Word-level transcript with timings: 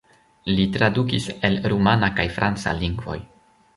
Li 0.59 0.63
tradukis 0.77 1.27
el 1.49 1.59
rumana 1.73 2.09
kaj 2.21 2.27
franca 2.39 2.75
lingvoj. 2.83 3.19